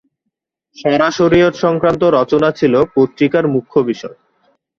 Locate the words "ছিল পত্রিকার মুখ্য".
2.51-3.75